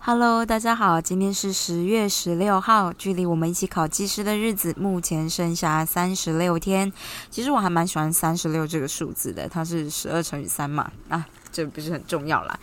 [0.00, 6.92] Hello，大家好，今天是十月十六号，距离我们一起考技师的日子目前剩下三十六天。
[7.30, 12.58] 其实我还蛮喜欢三十六这个数字的，它是十二乘以三嘛，啊，这不是很重要啦。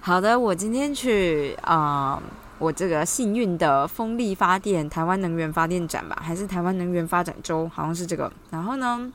[0.00, 2.22] 好的，我今天去啊，
[2.58, 8.32] 我这个幸运的风力发电台湾能源发电展吧，还是台湾能源发展周，好像是这个。
[8.50, 9.12] 然后呢？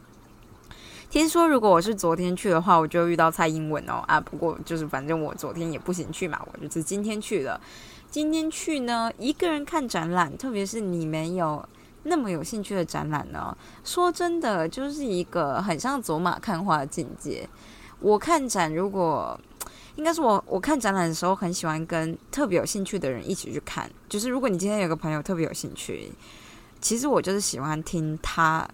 [1.09, 4.19] 听说如果我是昨天去的话，我就遇到蔡英文哦啊！
[4.19, 7.61] 不过就是反正我昨天也不行去嘛，我就是今天去了。
[8.09, 11.63] 今天去呢，一个人看展览，特别是你没有
[12.01, 17.47] 那么有兴趣的展览呢，说真的，就是一个很像走马看花的境界。
[17.99, 19.39] 我看展，如果
[19.95, 23.89] 应该是我我看展览的时候，很喜欢跟特别有兴趣的人一起去看。
[24.09, 26.11] 就是如果你今天有个朋友特别有兴趣，
[26.81, 28.67] 其实我就是喜欢听他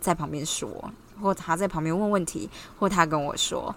[0.00, 0.68] 在旁边说。
[1.20, 3.72] 或他在旁边问问题，或他跟我说，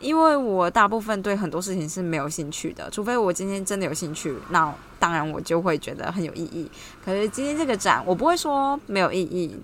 [0.00, 6.70] 因为我大部分对很多事情是没有兴趣的，除非我今天真的有兴趣，那当然我就会觉得很有意义。
[7.02, 9.56] 可是今天这个展，我不会说没有意义，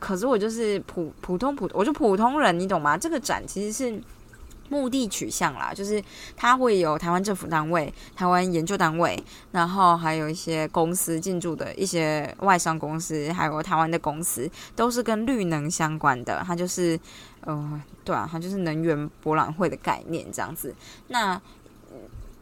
[0.00, 2.98] 可是我就是普普通普，我就普通人，你懂吗？
[2.98, 4.02] 这个展其实是。
[4.72, 6.02] 目的取向啦，就是
[6.34, 16.42] 它会有台湾政府单位、台湾研究单位，然后还有一些公司进驻的一些外商公司，还有台湾的公司，都是跟绿能相关的。
[16.46, 16.98] 它就是，
[17.42, 20.74] 呃，对啊，它就是能源博览会的概念这样子。
[21.08, 21.38] 那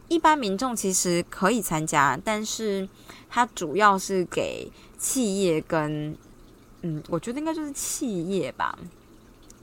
[0.07, 2.87] 一般民众其实可以参加，但是
[3.29, 6.15] 它主要是给企业跟，
[6.83, 8.79] 嗯，我觉得应该就是企业吧。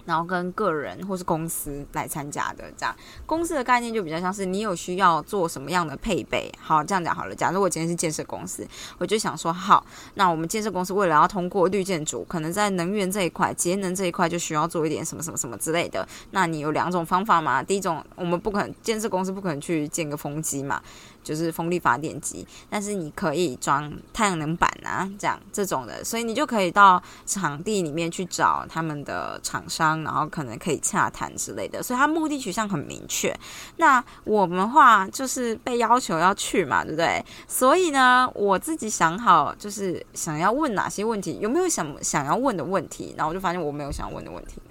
[0.09, 6.50] 然后跟个人或是公司来参加的，这样公司的概念就比较像是你有需要做什么样的配备。
[6.59, 7.34] 好，这样讲好了。
[7.34, 9.84] 假如我今天是建设公司，我就想说，好，
[10.15, 16.09] 那我们建设公司为了要通过绿建筑，可能在能源这一块、节能这一块就需要做一点什么什么什么之类的。
[16.31, 17.62] 那你有两种方法嘛？
[17.62, 20.83] 第一种，我们不可能建设公司不可能去建个风机嘛。
[21.23, 31.83] 就是风力发电机，但是你可以装太阳能板啊，这样这种的，所以你就可以到场地里面去找他们的厂商，然后可能可以洽谈之类的。
[31.83, 33.39] 所以它目的取向很明确。
[33.77, 37.23] 那我们话就是被要求要去嘛，对不对？
[37.47, 44.62] 所以呢，我自己想好就是想要问哪些问题，有没有想想要问的问题，然后我就发现我没有想问的问题，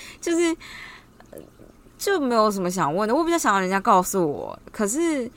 [0.20, 0.54] 就是。
[2.00, 4.58] 就没有什么想问的，我比较想要人家告诉我。
[4.72, 5.30] 可是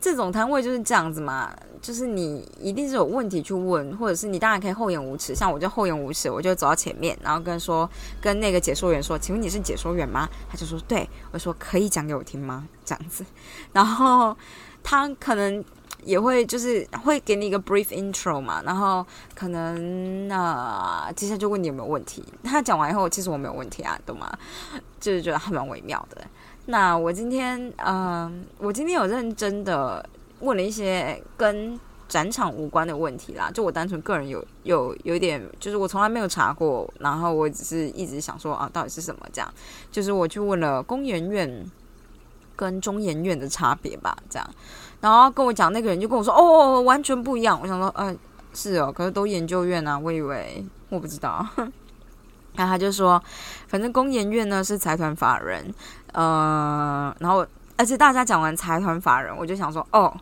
[0.00, 5.32] 这种摊位就是这样子嘛，就是你一定是有问题去问，或者是你当然可以厚颜无耻。
[5.32, 7.88] 像我就厚颜无耻，我就走到前面，然后跟说
[8.20, 13.24] 跟那个解说员说：“请问你是解说员吗？”他就说：“对。”我说：“可以讲给我听吗？”这样子，
[13.72, 14.36] 然后
[14.82, 15.64] 他可能。
[16.04, 19.04] 也会就是会给你一个 brief intro 嘛，然后
[19.34, 22.24] 可能那接下来就问你有没有问题。
[22.44, 24.32] 他讲完以后，其实我没有问题啊，懂吗？
[25.00, 26.24] 就是觉得还蛮微妙的。
[26.66, 30.06] 那我今天，嗯，我今天有认真的
[30.40, 31.78] 问了一些跟
[32.08, 33.50] 展场无关的问题啦。
[33.50, 39.54] 就我单纯个人有有有一点，就是我从来没有查过，然后我只是一直想说啊，到底是什么这样？
[39.90, 41.70] 就是我去问了工研院
[42.54, 44.50] 跟中研院的差别吧，这样。
[45.00, 48.18] 然后跟我讲那个人就跟我说：“哦，完全不一样。”我想说：“嗯，
[48.52, 51.46] 是哦，可是都研究院啊，我以为我不知道。
[52.56, 53.22] ”然后他就说
[53.68, 55.72] ：“反正工研院呢是财团法人，
[56.12, 60.12] 呃，然后而且大家讲完财团法人，我就想说：哦，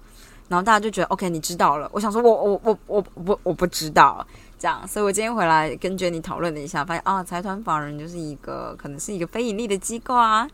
[0.48, 1.88] 然后大家就觉得 OK，你知道了。
[1.94, 4.26] 我想说我我我我我我不知道
[4.58, 10.46] 这样，所以我今天回来跟 Jenny 讨论了一下，发现啊，财团法人就是一个可能是一个非盈利的机构啊，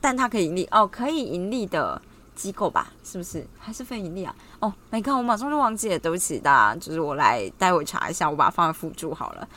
[0.00, 2.02] 但它可以盈利哦，可以盈利的。”
[2.34, 4.34] 机构吧，是不是还是非盈利啊？
[4.60, 9.48] 哦，没看，我马上就忘记了，对不起大家，就是我来待会查一下，我把它放在附注好了。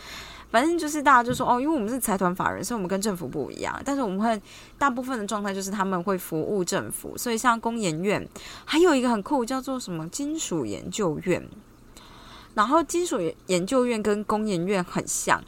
[0.50, 3.78] 反正就是大家就说哦，因为我们是财团法人，所以我们跟政府不一样。
[3.84, 4.42] 但是我们会
[4.78, 8.26] 大部分的状态就是他们会服务政府，所以像工研院
[8.64, 11.46] 还有一个很酷，叫做什么金属研究院。
[12.54, 15.44] 然后金属研究院跟工研院很像，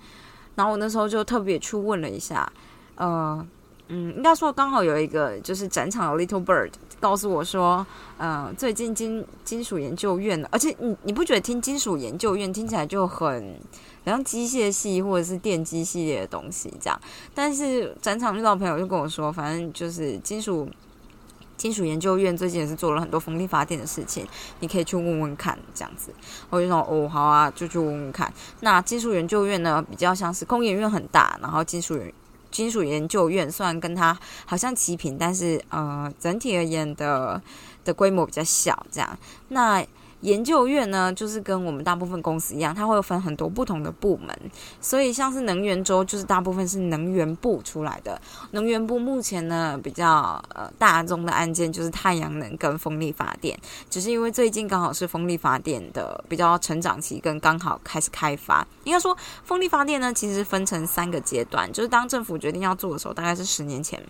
[0.55, 2.51] 然后我那时候就特别去问了一下，
[2.95, 3.47] 呃。
[3.89, 7.85] 嗯，应该说刚好有一个就是展场的 Little Bird 告诉我说，
[8.19, 13.59] 嗯，最近金金属研究院，而且你你不觉得听金属研究院听起来就很
[14.05, 17.01] 好像机械系或者是电机系列的东西这样？
[17.33, 20.69] 但是展场遇到朋友就跟我说，反正就是金属
[21.57, 24.25] 金属研究院最近也是做了很多风力发电的事情，
[24.59, 26.13] 你可以去问问看这样子。
[26.49, 28.31] 我就说哦，好啊，就去问问看。
[28.61, 32.13] 那金属研究院呢，比较像是工研院很大，然后金属研
[32.51, 37.41] 金属研究院虽然跟它好像齐平，但是呃，整体而言的
[37.83, 38.85] 的规模比较小。
[38.91, 39.17] 这样，
[39.49, 39.85] 那
[40.21, 44.37] 研究院呢，就是跟我们大部分公司一样，它会分很多不同的部门。
[44.81, 48.21] 所以像是能源州，就是大部分是能源部出来的。
[48.51, 53.57] 能源部目前呢，比较呃大宗的案件就是太阳能跟风力发电。
[53.89, 58.67] 只是因为最近刚好是风力发电的比较成长期，跟刚好开始开发。
[58.83, 64.03] 应该说，风力发电呢，其实分成三个阶段，就是当政府决定要做的时候，大概是十年前，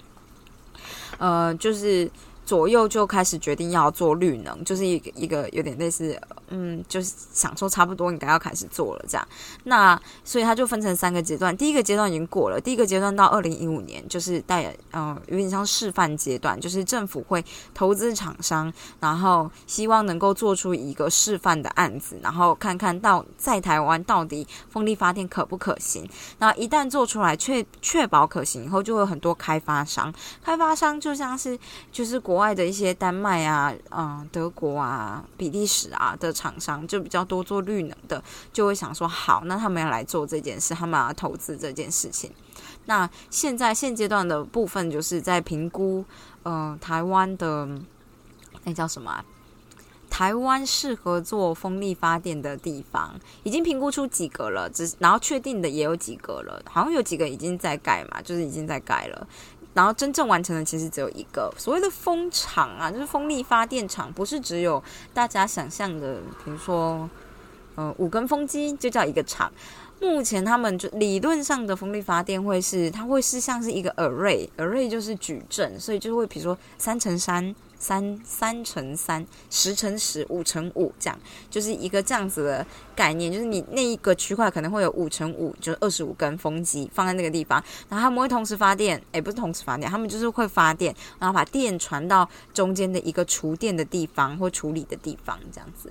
[1.19, 2.09] 呃，就是。
[2.49, 9.27] 左右就开始决定要做绿能，就是一个一个有点类似，嗯，就是想说差不多应该要开始做了这样。
[9.65, 26.09] 那所以它就分成三个阶段，第一个阶段已经过了，第一个阶段到二零一五年就是带，嗯，有点像示范阶段，就是政府会投资厂商，然后希望能够做出一个示范的案子，然后看看到在台湾到底风力发电可不可行。
[26.39, 30.11] 那一旦做出来，确确保可行以后，就会有很多开发商，
[30.43, 31.55] 开发商就像是
[31.91, 32.38] 就是国。
[32.39, 42.31] 外的一些丹麦啊、嗯、德国啊、比利时啊的厂商，就比较多做绿能的，就会想说，好，那他们要来做这件事，他们要投资这件事情。
[42.85, 46.03] 那现在现阶段的部分，就是在评估，
[46.43, 47.67] 嗯，台湾的
[48.63, 49.23] 那叫什么？
[50.09, 53.13] 台湾适合做风力发电的地方，
[53.43, 59.27] 已经评估出几个了，只然后确定的也有几个了，好像有几个已经在盖嘛，就是已经在盖了。
[59.79, 64.83] 然后真正完成的其实只有一个所谓的风场啊，就是风力发电厂，不是只有
[65.13, 67.09] 大家想象的，比如说，
[67.75, 69.49] 呃，五根风机就叫一个厂。
[70.01, 77.55] 目前他们就理论上的风力发电会是，它会是像是一个 array，array 就是矩阵，所以就会比如说三乘三。
[77.79, 81.17] 三三乘三，十乘十，五乘五，这样
[81.49, 83.31] 就是一个这样子的概念。
[83.31, 95.89] 就是你那一个区块可能会有五乘五，就是二十五根风机放在那个地方，然后他们会同时发电，诶，不是同时发电，他们就是会发电，然后把电传到中间的一个储电的地方或处理的地方，这样子。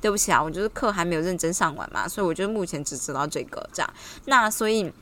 [0.00, 3.94] 对不起啊，我就是课还没有认真上完嘛，所以我觉得目前只知道这个这样。
[4.26, 4.92] 那所以，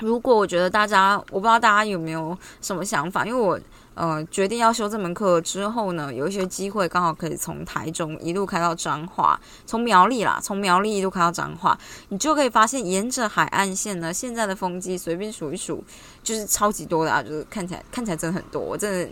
[0.00, 3.58] 如果我觉得大家，我不知道大家有没有什么想法，因为我。
[3.94, 11.78] 呃，决定要修这门课之后呢，有一些机会刚好可以从台中一路开到彰化，从苗栗啦，从苗栗一路开到彰化，
[12.08, 15.84] 你就可以发现，沿着海岸线呢，现在的风机随便数一数，
[16.22, 19.10] 就是超级多的啊，就是看起来看起来真的很多，我真的，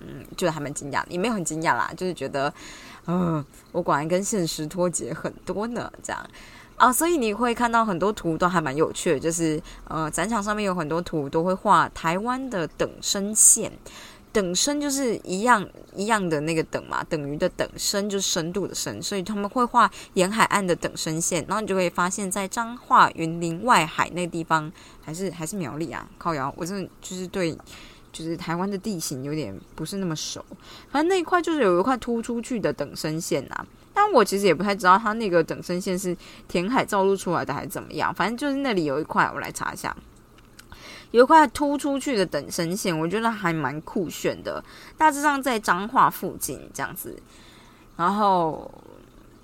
[0.00, 2.54] 嗯，觉得还蛮惊讶，也没有很惊讶啦，就是觉得，
[3.08, 6.24] 嗯，我果然跟现实脱节很多呢，这样
[6.76, 13.72] 啊，所以你会看到很多图都还蛮有趣的，就是呃，展场上面有很多图都会画台湾的等深线。
[14.32, 27.54] 等深就是一样一样的那个等嘛，等于的等深就是深度的深，所以他们会画沿海岸的等深线，然后你就会发现，在彰化云林外海那地方，还是还是苗栗啊，靠瑶，我真的就是对，
[28.10, 30.42] 就是台湾的地形有点不是那么熟，
[30.90, 36.16] 反正那一块就是有一块突出去的等深线呐，但我其实也不太知道它那个等深线是
[36.48, 39.94] 填海造陆出来的还是怎么样，反正就是那里有一块，我来查一下。
[41.12, 44.62] 有一块凸出去的等身线，我觉得还蛮酷炫的。
[44.98, 47.16] 大致上在彰化附近这样子。
[47.96, 48.68] 然后，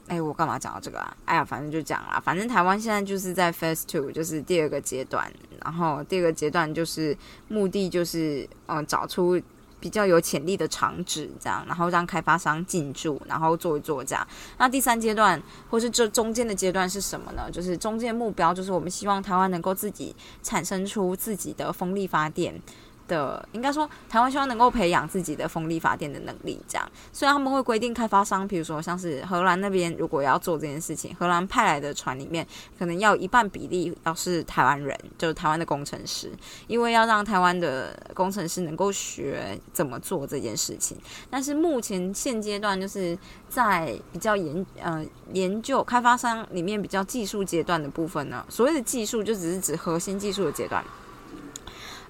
[0.08, 1.16] 哎，我干嘛讲到这个啊？
[1.26, 2.20] 哎呀，反正就讲啦。
[2.24, 5.32] 反正台湾现在就是在 Phase Two，就是第二个阶段。
[5.64, 7.16] 然后第二个阶段就是
[7.46, 9.40] 目的就是，嗯，找出。
[9.80, 14.26] 比较有潜力的厂址，这样，然后让开发商进驻，然后做一做这样。
[14.58, 15.40] 那第三阶段，
[15.70, 17.50] 或是这中间的阶段是什么呢？
[17.50, 22.60] 就是中间目标，就是我们希望台湾能够自己产生出自己的风力发电。
[23.08, 26.88] 的应该说，台湾希望能够培养自己的风力发电的能力，这样。
[27.12, 32.46] 虽然他们会规定开发商，比如说像是荷兰那边，如果要做这件事情，荷兰派来的船里面
[32.78, 36.30] 可能要一半比例要是台湾人，就是台湾的工程师，
[36.66, 40.96] 因为要让台湾的工程师能够学怎么做这件事情。
[41.30, 50.84] 但是目前现阶段就是在比较研呃研究开发商里面比较技术阶段的部分呢，所谓的技术就只是指核心技术的阶段。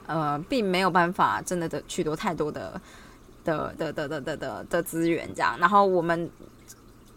[0.09, 2.81] 呃，并没有办法真的的取得太多的
[3.45, 5.57] 的的的的的的的资源，这样。
[5.61, 6.29] 然后我们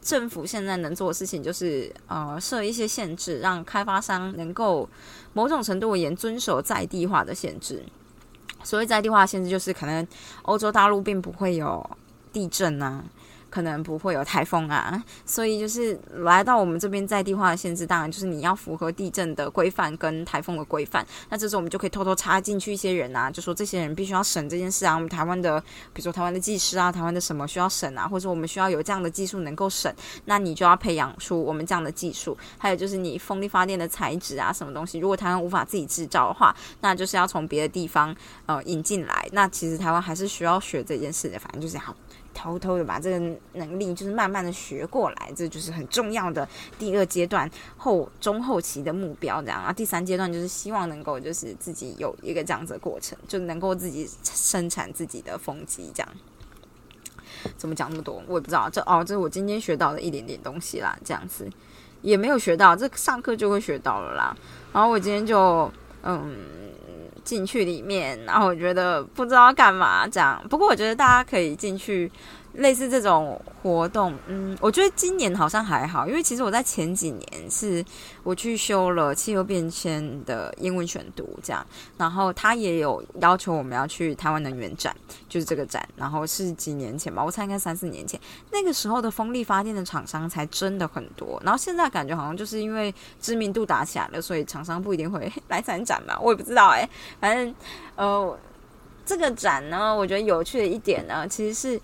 [0.02, 4.88] 政府现在能做的事情就是呃设一些限制，让开发商能够
[5.34, 7.82] 某种程度而言遵守在地化的限制。
[8.64, 10.06] 所谓在地化限制，就是可能
[10.44, 11.90] 欧洲大陆并不会有
[12.34, 13.04] 地震啊。
[13.52, 21.06] 可能不会有台风啊，所以就是来到我们这边在地化的限制，当然就是你要符合地震的规范跟台风的规范。
[21.30, 24.96] 那这时候我们就可以偷偷插进去一些人啊，就说这些人必须要审这件事啊。
[24.96, 25.60] 我们台湾的，
[25.94, 29.94] 比如说台湾的技师啊，台湾的什么需要审啊，或者我们需要有这样的技术能够审，
[30.24, 32.38] 那你就要培养出我们这样的技术。
[32.58, 38.16] 还有就是你风力发电的材质啊，什么东西，如果台湾无法自己制造的话，那就是要从别的地方
[38.46, 39.28] 呃引进来。
[39.34, 41.94] 那其实台湾还是需要学这件事的，反正就是好。
[42.34, 46.48] 偷偷的把这个能力就是慢慢的学过来，这就是很重要的
[46.80, 49.72] 第二阶段后中后期的目标，这样啊。
[49.72, 56.10] 第三阶段就是希望能够就是自己有一个这样子的过程，就能够自己生产自己的风机，这样。
[57.58, 58.22] 怎么讲那么多？
[58.28, 58.70] 我也不知道。
[58.70, 61.50] 这哦，这是我今天学到的一点点东西啦，这样子
[62.02, 64.36] 也没有学到，这上课就会学到了啦。
[64.72, 65.72] 然后我今天就
[66.04, 66.36] 嗯。
[67.24, 70.44] 进去里面，然后我觉得不知道干嘛这样。
[70.50, 72.12] 不过我觉得大家可以进去。
[72.54, 77.84] 类似这种活动，嗯，我觉得今年好像还好，因为其实我在前几年是
[78.24, 81.66] 我去修了气候变迁的英文选读，这样，
[81.98, 84.94] 然后他也有要求我们要去台湾能源展，
[85.30, 88.20] 就是这个展，然后是几年前吧，我猜应该三四年前，
[88.52, 96.88] 那个时候的风力发电的厂商才真的很多，然后现在感觉好像就是因为知名度打起来了，所以厂商不一定会来参展嘛，我也不知道哎，
[97.22, 97.56] 反正
[97.96, 98.38] 呃，
[99.06, 101.82] 这个展呢，我觉得有趣的一点呢，其实是。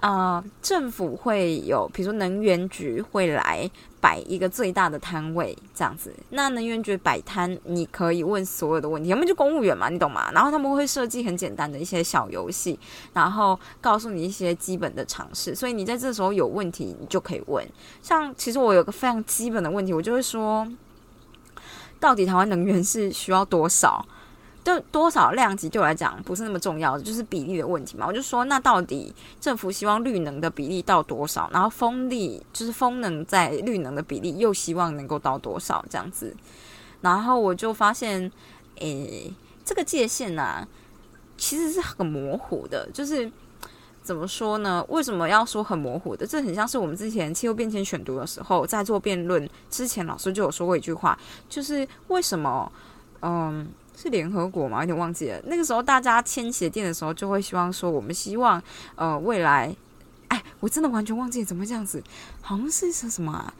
[0.00, 6.14] 啊，政府会有，比如说能源局会来摆一个最大的摊位，这样子。
[6.30, 10.30] 那能源局摆摊，你可以问所有的问题，他们就公务员嘛，你懂吗？
[10.32, 12.78] 然后他们会设计很简单的一些小游戏，
[13.14, 15.54] 然后告诉你一些基本的常识。
[15.54, 17.66] 所以你在这时候有问题，你就可以问。
[18.02, 20.70] 像其实我有个非常基本的问题，我就会说，
[21.98, 24.06] 到底台湾能源是需要多少？
[24.66, 28.04] 就多少量级对我来讲不是那么重要的，就是比例的问题嘛。
[28.04, 31.48] 我就说，那到底政府希望绿能的比例到多少？
[31.52, 36.34] 然后风力就是风能在绿能的比例又希望能够到多少这样子？
[37.00, 38.28] 然后我就发现，
[38.80, 39.32] 诶，
[39.64, 40.66] 这个界限呢，
[41.38, 42.90] 其实是很模糊的。
[42.92, 43.30] 就是
[44.02, 44.84] 怎么说呢？
[44.88, 46.26] 为什么要说很模糊的？
[46.26, 51.16] 这很像是我们之前气候变迁选读的时候，在做辩论之前，老师就有说过一句话，
[51.48, 52.72] 就是为什么，
[53.22, 53.68] 嗯。
[53.96, 54.80] 是联合国吗？
[54.80, 55.40] 有点忘记了。
[55.46, 58.62] 那个时候大家签协定的时候，就会希望说，我们希望
[58.94, 59.74] 呃未来，
[60.28, 62.02] 哎，我真的完全忘记怎么这样子，
[62.42, 63.54] 好像是说什么啊？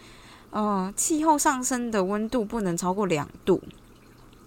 [0.50, 3.60] 呃，气候上升的温度不能超过两度，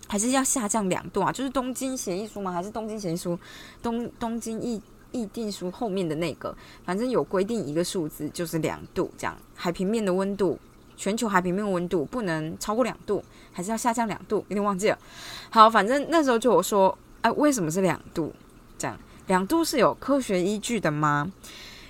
[0.08, 1.32] 还是要下降两度啊？
[1.32, 2.52] 就是东京协议书吗？
[2.52, 3.38] 还是东京协议书？
[3.82, 4.80] 东东京议
[5.12, 6.56] 议定书后面的那个，
[6.86, 10.60] 反正有规定一个数字，就是两度这样，海平面的温度。
[11.00, 14.44] 全球海平面温度不能超过两度，还是要下降两度？
[14.50, 15.00] 有点忘记了。
[15.50, 18.34] 好，反正那时候就我说，哎，为什么是两度？
[18.78, 21.32] 这样两度是有科学依据的吗？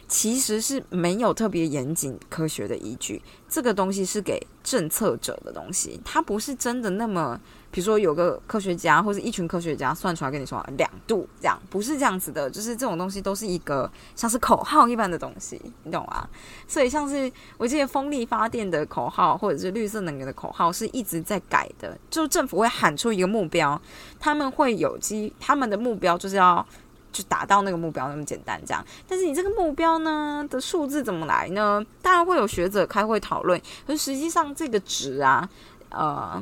[0.08, 16.28] 其实是没有特别严谨科学的依据，这个东西是给政策者的东西，它不是真的那么，比如说有个科学家或者一群科学家算出来跟你说两度这样，不是这样子的，就是这种东西都是一个像是口号一般的东西，你懂吗？
[16.68, 23.80] 所以像是我记得风力发电的口号或者是绿色能源的口号是一直在改的，就政府会喊出一个目标，
[24.20, 26.66] 他们会有机，他们的目标就是要。
[27.12, 28.86] 就达到那个目标那么简单，这样。
[29.08, 31.84] 但是你这个目标呢的数字怎么来呢？
[32.04, 35.50] 当然会有学者开会讨论，可实际上这个值啊，
[35.90, 36.40] 呃，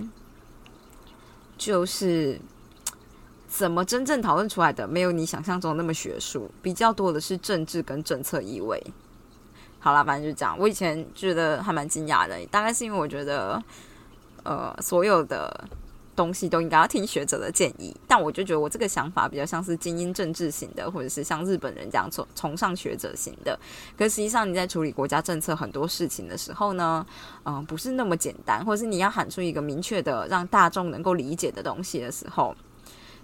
[1.57, 2.39] 就是
[3.47, 8.81] 怎么真正讨论出来的，没有你想象中那么学术，比较多的是政治跟政策意味。
[9.79, 10.57] 好啦，反正就这样。
[10.59, 13.61] 我以前觉得还蛮惊讶的，大概是因为我觉得，
[14.43, 15.67] 呃，所有的。
[16.17, 23.57] 东西都应该要听学者的建议，但我就觉得我这个想法比较像是精英政治型的，或者是像日本人这样崇崇尚学者型的。
[23.95, 27.05] 可实际上你在处理国家政策很多事情的时候呢，
[27.45, 32.55] 嗯，不是那么简单，或者是你要喊出一个明确的让大众能够理解的东西的时候，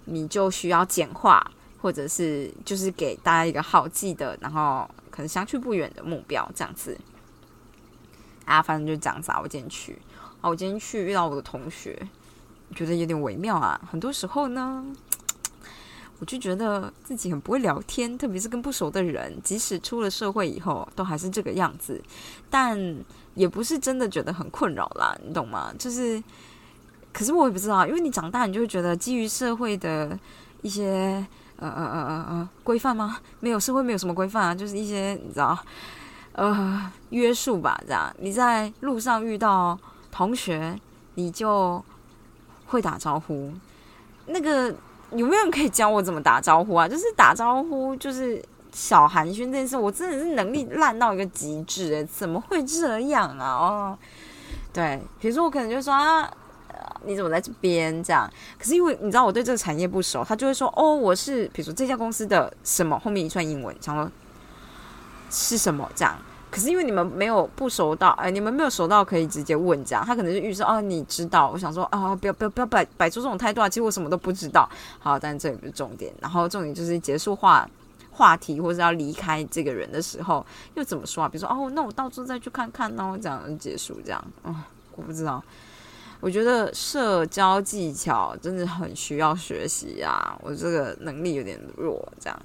[0.04, 1.44] 你就需要简化，
[1.82, 6.96] 或者是就是给大家一个好记的，然后可能相去不远的目标这样子。
[8.44, 9.40] 啊，反正就这样子啊。
[9.42, 9.98] 我今天去，
[10.40, 11.98] 啊，我今天去遇到我的同学。
[12.74, 13.80] 觉得有点微妙啊！
[13.90, 14.84] 很多时候呢，
[16.20, 19.32] 我就觉得自己很不会聊天，特别是跟不熟的人。
[19.42, 22.02] 即使出了社会以后，都还是这个样子。
[22.50, 22.78] 但
[23.34, 25.72] 也不是真的觉得很困扰啦，你懂吗？
[25.78, 26.22] 就是，
[27.12, 30.18] 可是我也不知道，因为你长大，你就会觉得基于社会的
[30.62, 31.24] 一些
[31.56, 33.18] 呃呃呃呃呃规范吗？
[33.40, 35.58] 没有，社会没有什么规范啊，就是一些你知道
[36.32, 37.80] 呃约束吧。
[37.86, 39.78] 这样，你在路上遇到
[40.10, 40.78] 同学，
[41.14, 41.84] 你就。
[42.66, 43.52] 会打招呼，
[44.26, 44.74] 那个
[45.12, 46.88] 有没有人可以教我怎么打招呼啊？
[46.88, 48.42] 就是打招呼，就是
[48.72, 53.46] 小寒暄这件事，我真的是能力烂到一个极致诶，怎么会这样啊？
[53.46, 53.98] 哦，
[54.72, 56.28] 对，比如说我可能就说啊，
[57.04, 58.28] 你怎么在这边这样？
[58.58, 64.10] 可是因为你知道我对这个产业不熟，他就会说哦，我是比如说这家公司的什么后面一串英文，想说
[65.30, 66.18] 是什么这样。
[66.54, 74.70] 可是因为你们没有不熟到，哎，你们没有熟到可以直接问这样，他可能就预设哦，你知道，我想说啊，不要不要不要摆摆出这种态度啊，其实我什么都不知道。
[75.00, 77.68] 好，但这也不是重点，然后重点就是结束话
[78.12, 81.28] 话题，或者要离开这个人的时候，又怎么说啊？
[81.28, 84.54] 比如说，哦，那我到时候再去看看哦，这样结束，这样，嗯，
[84.94, 85.42] 我不知道。
[86.20, 92.42] 我觉得社交技巧真的很需要学习啊，我这个能力有点弱，这样。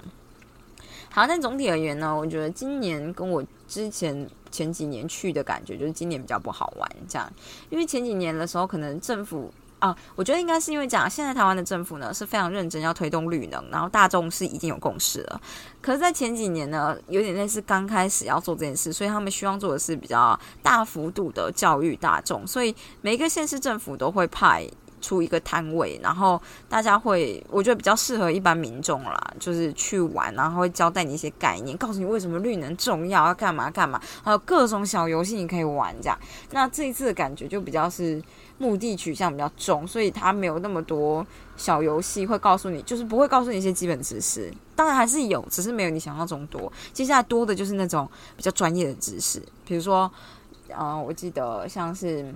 [1.10, 7.30] 好，但总体而言呢，我觉得今年跟我之前前几年去的感觉，就是今年比较不好玩，这样。
[7.68, 9.52] 因为前几年的时候，可能政府。
[9.80, 15.40] 啊，我觉得应该是因为讲，现在台湾的政府呢是非常认真要推动绿能，然后大众是已经有共识了。
[15.80, 24.68] 可是，在前几年呢，有点类似刚开始要做这件事，所以他们希望做的是比较大幅度的教育大众，所以每个县市政府都会派
[25.00, 36.18] 出一个摊位，然后大家会，我觉得比较适合一般民众啦，就是去玩，然后会交代你一些概念，告诉你为什么绿能重要，要干嘛干嘛，还有各种小游戏你可以玩这样。
[36.50, 38.22] 那这一次的感觉就比较是。
[38.60, 41.26] 目的取向比较重，所以他没有那么多
[41.56, 44.52] 小游戏会告诉你，就是不会告诉你一些基本知识。
[44.76, 46.70] 当然还是有，只是没有你想象中多。
[46.92, 50.12] 接下来多的就是那种比较专业的知识，比如说，
[50.78, 52.34] 嗯，我记得像是，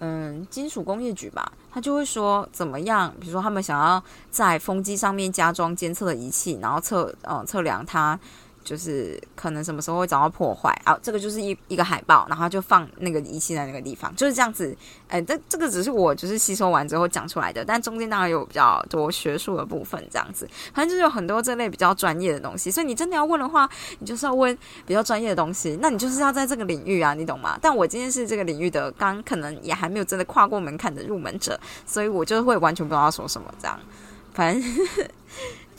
[0.00, 8.18] 嗯，金属工业局吧，他就会说怎么样，比如说他们想要在风机上面加装监测的仪器，然后测，呃，测量它。
[8.62, 10.98] 就是可能什么时候会遭到破坏啊？
[11.02, 14.76] 这个就是一一个海报，然后就放那个仪器在那个地方，就是这样子。
[15.08, 20.48] 哎，这这个只是我就是吸收完之后讲出来的，但中间当然有比较多学术的部分，这样子。
[20.72, 25.78] 反正就是有很多这类比较专业的东西，所以你真的要问的话，你就是要问比较专业的东西。
[25.80, 27.58] 那你就是要在这个领域啊，你懂吗？
[27.60, 33.78] 但我今天是这个领域的，刚可能也还没有真的跨过门槛的入门者，所以我就会完全不知道说什么这样。
[34.32, 34.70] 反正。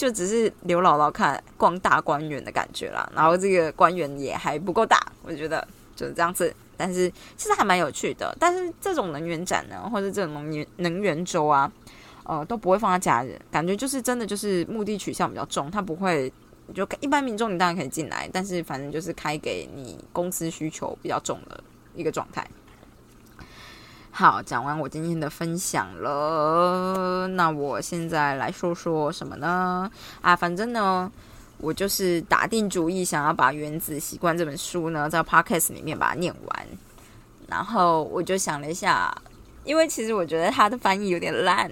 [0.01, 5.65] 就只是刘姥姥看逛大观园的感觉啦，然后这个观园也还不够大，我觉得
[5.96, 6.51] 就是这样子。
[6.75, 8.36] 但是其实还蛮有趣的。
[8.39, 11.72] 但是这种能源展呢，或者这种能源能源周啊，
[12.24, 16.34] 呃，都不会放在假日，感觉就是真的就是目的取向比较重，它不会
[16.74, 22.43] 就一般民众你当然可以进来，但是反正就是开给你公司需求比较重的一个状态。
[24.13, 29.90] 好，讲完我今天的分享了，那我现在来说说什么呢？
[30.22, 31.09] 啊，反正呢，
[31.57, 36.68] 我就是打定主意想要把《原子习惯》这本书呢，在 Podcast 里面把它念完。
[37.48, 39.16] 然后我就想了一下，
[39.64, 41.72] 因为其实我觉得它的翻译有点烂，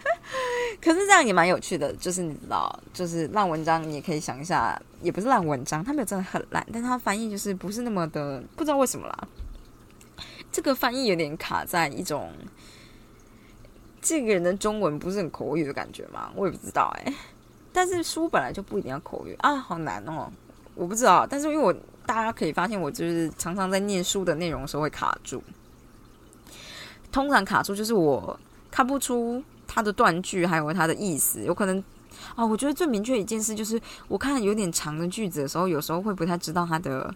[0.82, 1.92] 可是这样也蛮有趣的。
[1.94, 9.28] 就是你知道，就是烂文章，你也可以想一下，也不是烂文章，它没有真的很烂，但它翻译就是不是那么的，不知道为什么啦。
[10.56, 12.32] 这个翻译有点卡在一种，
[14.00, 16.32] 这个人的中文不是很口语的感觉吗？
[16.34, 17.12] 我也不知道哎。
[17.74, 20.32] 但是书本来就不一定要口语啊，好难哦。
[20.74, 21.70] 我不知道，但是因为我
[22.06, 25.42] 大家可以发现，我就是常常在念书的内容的时候会卡住。
[27.12, 28.40] 通常卡住就是我
[28.70, 31.84] 看不出它的断句，还有它的意思，有可能
[32.36, 32.46] 啊。
[32.46, 37.12] 我觉得最明确一件事就是，我看有点长的句子的时候，有时候会不太知道它的。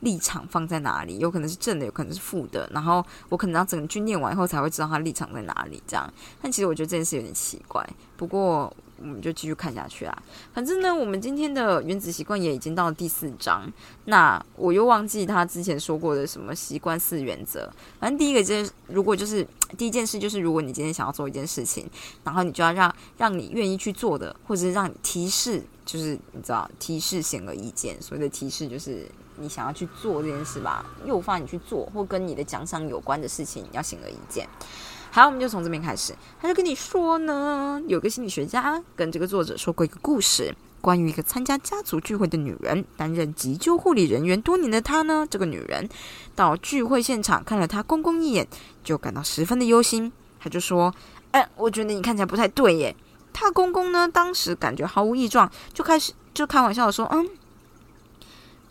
[0.00, 1.18] 立场放在哪里？
[1.18, 2.68] 有可能是正的，有可能是负的。
[2.74, 5.82] 然后我可能要整句念完以后才会知道它立场在哪里。
[5.86, 7.82] 这样，但其实我觉得这件事有点奇怪。
[8.14, 10.22] 不过我们就继续看下去啊。
[10.52, 13.70] 反正呢，我们今天的原子习惯也已经到了第四章。
[14.06, 17.70] 那我又忘记他之前说过的什么习惯四原则。
[17.98, 21.88] 反正第一个就是，如果就是第一件事就是，如果你今天想要做一件事情，
[22.22, 28.00] 然后你就要让让你愿意去做的，或者是让你提示，就是你知道提示显而易见。
[28.00, 29.06] 所谓的提示就是。
[29.36, 34.48] 你想要去做这件事吧，诱发你去做，或跟你的奖赏有关的事情，要显而易见。
[35.14, 36.12] 好，我们就从这边开始。
[36.40, 45.88] 他就跟你说呢，有个心理学家跟这个作者说过一个故事，关于一个参加家族聚会的女人，担任急救护理人员多年的她呢，这个女人
[46.34, 48.44] 到聚会现场看了她公公一眼，
[48.82, 50.10] 就感到十分的忧心。
[50.40, 50.92] 他就说
[51.30, 52.96] ：“哎，我觉得你看起来不太对耶。”
[53.32, 57.24] 他公公呢，当时感觉毫无异状，就开始就开玩笑的说：“嗯。”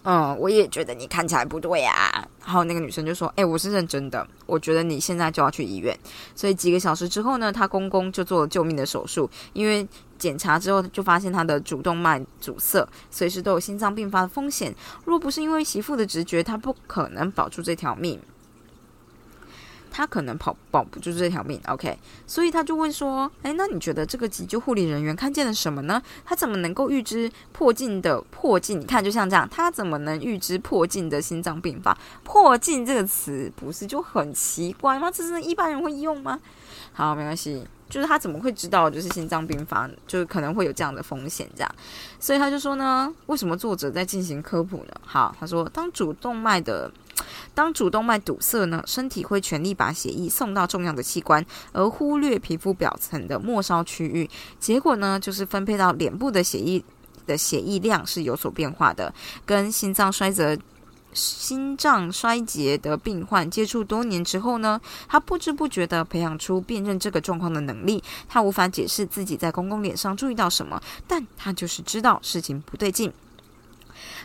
[0.04, 2.28] 嗯，我也觉得你看起来不对啊。
[2.46, 5.98] 然后那个女生就说：“哎，我是认真的，我觉得你现在就要去医院。”
[6.36, 9.30] 所以几个小时之后呢，她公公就做了救命的手术。
[9.54, 9.88] 因为
[10.20, 14.76] 检查之后就发现他的主动脉阻塞，随时都有心脏病发的风险。
[15.06, 18.20] 若不是因为媳妇的直觉，他不可能保住这条命。
[19.96, 26.02] 他可能跑保不住这条命，OK，所以他就问说：“哎，那你觉得这个急救护理人员看见了什么呢？
[26.26, 28.82] 他怎么能够预知破镜的破镜？
[28.82, 31.96] 你看，就像这样，他怎么能预知破镜的心脏病发？
[32.24, 35.12] 破镜这个词不是就很奇怪吗？
[35.12, 36.40] 这是一般人会用吗？
[36.92, 41.76] 好，没关系，就是他怎么会知道就是心脏病发，就是可能会有这样的风险这样？
[42.20, 44.94] 所以他就说呢，为什么作者在进行科普呢？
[45.06, 46.92] 好，他说当主动脉的。
[47.54, 54.30] 当主动脉堵塞呢，身体会全力把血液送到重要的器官，而忽略皮肤表层的末梢区域。
[54.60, 56.84] 结果呢，就是分配到脸部的血液
[57.26, 59.14] 的血液量是有所变化的，
[59.46, 60.60] 跟心脏衰竭。
[61.16, 68.04] 心脏衰竭的病患接触多年之后呢，他不知不觉的培养出辨认这个状况的能力。
[68.28, 73.14] 他无法解释自己在公公脸上注意到什么，但他就是知道事情不对劲。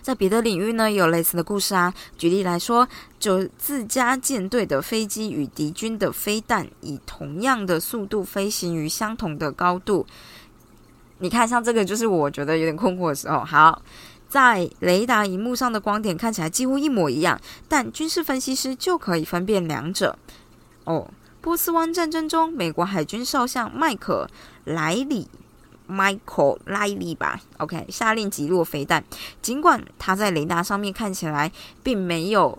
[0.02, 1.92] 在别的领域呢，有类似的故事啊。
[2.16, 10.06] 举例来说，就自家舰队的飞机与敌军的飞弹以同样的速度飞行于相同的高度。
[11.18, 13.44] 你看，像这个就是我觉得有点困惑的时候。
[13.44, 13.82] 好，
[14.28, 20.16] 在雷达荧幕上的光点看起来几乎一模一样，但军事分析师就可以分辨两者。
[20.84, 24.30] 哦，波斯湾战争中，美国海军少将麦克
[24.64, 25.28] 莱里。
[25.88, 29.02] Michael 拉力吧，OK，下令击落飞弹。
[29.40, 31.50] 尽管他在雷达上面看起来
[31.82, 32.58] 并没有，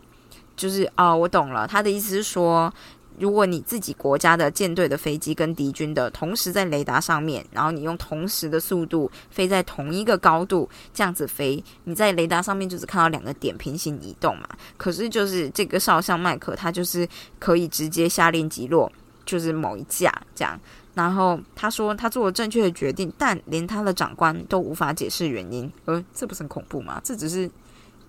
[0.55, 2.73] 就是哦，我懂了，他的意思是说，
[3.19, 14.47] 如果你自己国家的舰队的飞机跟敌军的同时在雷达上面，然后你用同时的速度飞在同一个高度，这样子飞，你在雷达上面就只看到两个点平行移动嘛。
[14.77, 18.91] 可是就是这个少将麦克，他就是可以直接下令击落，
[19.25, 20.59] 就是某一架这样。
[20.95, 25.71] 然后他说他做了正确的决定，但连他的长官都无法解释原因。
[25.85, 26.99] 呃，这不是很恐怖吗？
[27.03, 27.49] 这只是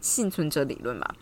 [0.01, 1.14] 幸存者理论吧？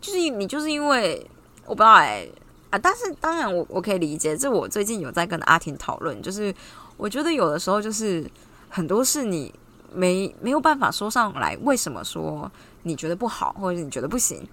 [0.00, 1.24] 就是你就是因为
[1.64, 2.26] 我不知道哎
[2.70, 4.36] 啊，但是当然我我可以理解。
[4.36, 6.52] 这我最近有在跟阿婷讨论，就是
[6.96, 8.28] 我觉得有的时候就是
[8.68, 9.54] 很多事你
[9.94, 12.50] 没没有办法说上来，为什么说
[12.82, 14.44] 你觉得不好，或者你觉得不行？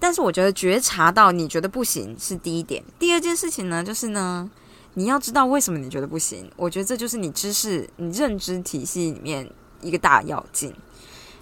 [0.00, 4.50] 但是我觉得觉察到你觉得不行是第一点，第二件事情呢，就是呢。
[4.94, 6.50] 你要知道为什么你觉得不行？
[6.56, 9.50] 我觉得这就是你知识、你认知体系里面
[9.80, 10.72] 一个大要件。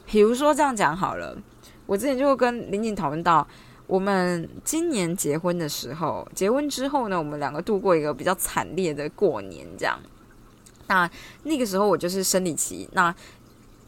[0.07, 1.37] 比如说这样讲好了，
[1.87, 3.47] 我之前就跟林锦讨论到，
[3.87, 9.99] 我们今年结婚的时候，结婚之后呢，我们两个度过一个比较惨烈的过年，这样。
[10.87, 11.11] 那
[11.45, 13.15] 那个时候我就是生理期，那。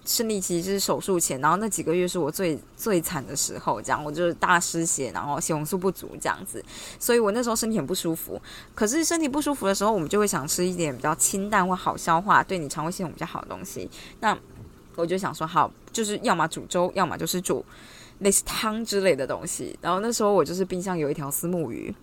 [0.04, 6.64] 生理期是手术前，然后那几个月是我最最惨的时候，这样我就是大失血，然后血红素不足这样子，
[6.98, 8.40] 所以我那时候身体很不舒服。
[8.74, 13.88] 可是身体不舒服的时候，我们就会想吃一点比较清淡或好消化、对你肠胃系统比较好的东西。
[14.20, 14.36] 那
[14.96, 17.64] 我就想说，好，就是要么煮粥，要么就是煮
[18.18, 19.78] 类似汤之类的东西。
[19.80, 21.94] 然后那时候我就是冰箱有一条丝木鱼。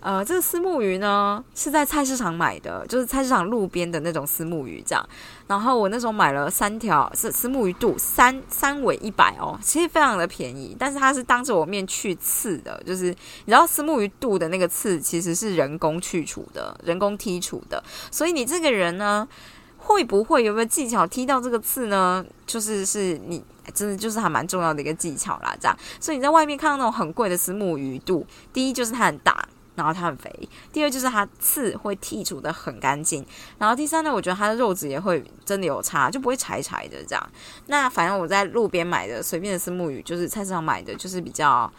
[0.00, 5.08] 呃，这个丝木鱼呢是在菜市场买的，就是菜市场路边的那种丝木鱼这样。
[5.46, 10.74] 然后我那时候买了三条，是丝木鱼肚，三三尾一百哦，其实非常的便宜。
[10.78, 13.08] 但是它是当着我面去刺的，就是
[13.44, 17.82] 你知道丝木鱼肚的那个刺其实是人工去除的，人工剔除的。
[18.10, 19.28] 所以你这个人呢，
[19.76, 22.24] 会不会有没有技巧踢到这个刺呢？
[22.46, 23.42] 就是是你
[23.74, 25.76] 真的就是还蛮重要的一个技巧啦，这样。
[26.00, 29.46] 所以你在外面看到那种很贵的丝木鱼肚，第一就是它很大。
[29.80, 30.30] 然后它很肥，
[30.70, 33.24] 第二就是它刺会剔除的很干净，
[33.56, 37.30] 然后第三呢，我觉得它的肉质也会真的有差，就不会柴柴的这样。
[37.68, 41.72] 那反正我在路边买的随便的丝木鱼，就是菜市场买的，就是比较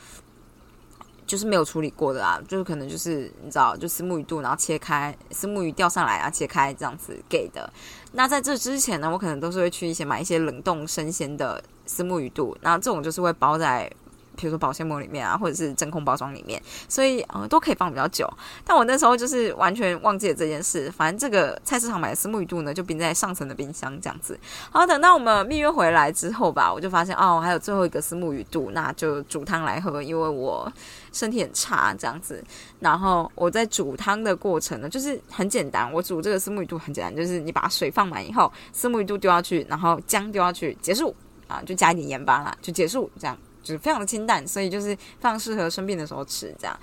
[1.27, 7.71] 就是没有处理过的啦，就是可能就是你知道，就丝木鱼肚，然后切开，丝木鱼钓上来啊，切开这样子给的。
[8.13, 13.91] 那在这之前呢，我可能都是会去一些买一些冷冻生鲜的丝木鱼肚，那这种就是会包在。
[14.35, 18.27] 比如说保鲜膜里面啊，或者是真空包装里面，所以呃都可以放比较久。
[18.65, 20.91] 但我那时候就是完全忘记了这件事。
[20.91, 24.39] 反正这个菜市场买的丝木鱼肚呢，就冰在上层的冰箱这样子。
[24.71, 30.71] 好，等到我们蜜月回来之后吧，我就发现哦，还有最后一个丝木鱼肚，那就煮汤来喝，因为我
[31.11, 32.43] 身体很差这样子。
[32.79, 41.15] 然后我在煮汤的过程呢，就是很简单，我煮这个丝木鱼肚很简单，就是你把水放满以后，丝木鱼肚丢下去，然后姜丢下去，结束
[41.47, 43.37] 啊，就加一点盐巴啦，就结束这样。
[43.63, 46.79] 就是非常的清淡，所以就是非常适合生病的时候吃这样。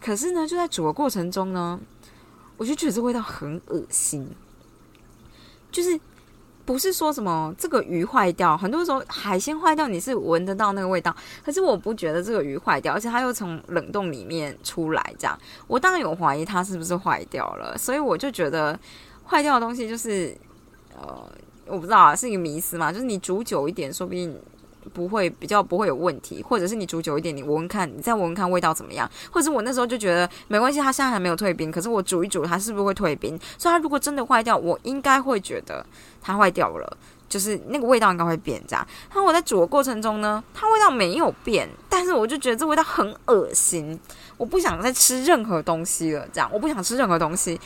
[0.00, 1.80] 可是呢，就在煮的过程中呢，
[2.56, 4.28] 我就觉得这味道很恶心。
[5.70, 5.98] 就是
[6.64, 15.38] 不是说什么这个鱼坏掉，很多时候海鲜坏掉你是闻得到那个味道，可是我不觉得这个鱼坏掉，而且它又从冷冻里面出来这样。
[15.66, 18.78] 我当然有怀疑它是不是坏掉了，所以我就觉得
[19.24, 20.36] 坏掉的东西就是
[20.94, 21.26] 呃，
[21.66, 24.38] 我不知道啊，是一个迷思嘛，就是你煮久一点，说不定。
[24.92, 29.10] 不会比较不会有问题，或者是你煮久一点，你闻闻看，你再闻闻看味道怎么样？
[29.30, 33.38] 或者我那时候就觉得没关系，它现在还没有退冰，可是我煮一煮，它是不是会退冰？
[33.58, 35.84] 所以它如果真的坏掉，我应该会觉得
[36.20, 36.96] 它坏掉了，
[37.28, 38.86] 就是那个味道应该会变这样。
[39.14, 43.98] 那我在煮的过程中呢，它味道没有变，但是我就觉得这味道很恶心，
[44.36, 47.60] 我不想再吃任何东西了，这样我不想吃任何东西。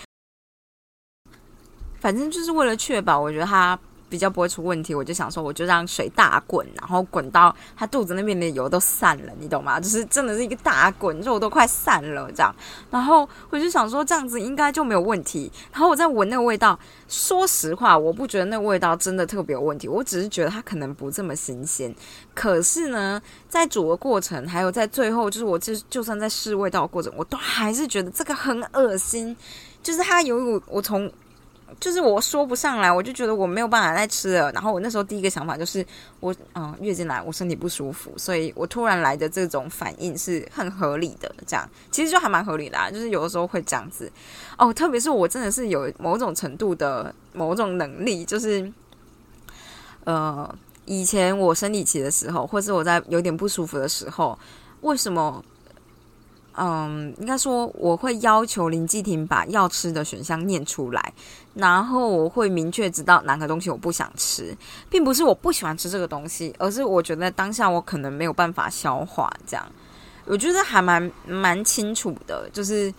[1.98, 3.79] 反正就是为了确保，我觉得它。
[4.09, 9.81] 比较不会出问题，我就想说，我就让水大滚，然后滚到他肚子那边的油都散了，你懂吗？
[9.81, 12.55] 就是真的是一个大滚，肉都快散了这样。
[12.90, 15.51] 然后我就想说，这样子应该就没有问题。
[15.73, 21.95] 然后我在闻那个味道，说实话，我不觉得那个味道真的特别有问题，我只是觉得它可能不这么新鲜。
[22.33, 29.37] 可是呢，在煮的过程，还有在最后，就是我就就算在试味道的过程，我都还是觉得这个很恶心。
[29.83, 31.11] 就是它有我从。
[31.79, 34.50] 就是我说不上来，我就觉得我没有办法再吃了。
[34.52, 35.85] 然后我那时候第一个想法就是，
[36.20, 41.35] 我嗯月经来，我身体不舒服，所以我突然来的这种反应是很合理的。
[41.46, 44.11] 这样其实就还蛮合理的，就是有的时候会这样子
[44.57, 44.72] 哦。
[44.72, 48.72] 特别是我真的是有某种程度的某种能力，就是
[50.05, 50.52] 呃
[50.85, 54.38] 以前我生理期的时候，或是我在有点不舒服的时候，
[54.81, 55.44] 为什么？
[56.59, 61.12] 嗯，应该说我会要求林继廷把要吃的选项念出来，
[61.57, 64.57] 然后我会明确知道哪个东西我不想吃，
[64.90, 69.33] 并不是我不喜欢吃这个东西，而是我觉得当下我可能没有办法消化。
[69.47, 69.66] 这样，
[70.27, 72.92] 我觉得还蛮蛮清楚的，就是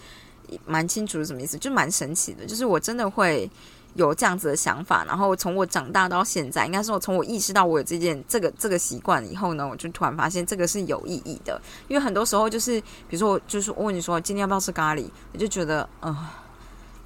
[0.65, 3.49] 蛮清楚是什么意思，就蛮神奇的，就是我真的会。
[3.93, 11.59] 有这样子的想法，然后从我长大到现在，应该是我从我意识到我有这件这个这个习惯以后呢，我就突然发现这个是有意义的。
[11.87, 16.15] 因为很多时候就是，比如说，我就是我问你说今天要不要吃咖喱，我就觉得，嗯，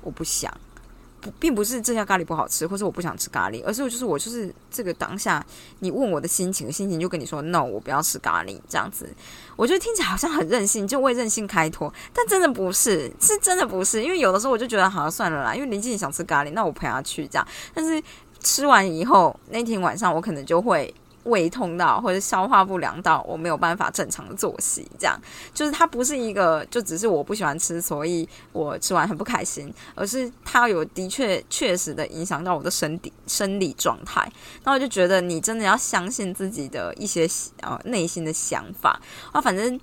[0.01, 0.53] 我不想。
[1.21, 5.45] 不，并不是这家咖喱不好吃，或是我不想吃咖喱，而是我就是我就是这个当下，
[5.79, 9.07] 你问我的心情，心情就跟你说 no，我不要吃咖喱这样子。
[9.55, 14.03] 我觉得听起来好像很任性，就为任性开脱，但真的不是，是真的不是。
[14.03, 17.47] 因为有的时候我就觉得好像算了啦，因为林静想吃咖喱，那我陪她去这样。
[17.73, 18.01] 但是
[18.39, 20.93] 吃完以后，那天晚上我可能就会。
[21.23, 25.19] 胃痛到或者消化不良到我没有办法正常的作息，这样
[25.53, 34.27] 就是它不是一个就只是我不喜欢吃，所以我吃完很不开心，而是它有的确确实的影响到我的身体生理状态。
[34.63, 37.27] 那我就觉得你真的要相信自己的一些
[37.61, 38.99] 呃内心的想法
[39.31, 39.39] 啊。
[39.39, 39.79] 反正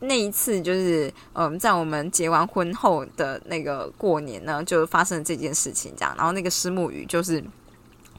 [0.00, 6.14] 那一次就是嗯，在我们结完婚后的那个过年呢，就发生了这件事情，这样。
[6.16, 7.42] 然后那个石木鱼就是。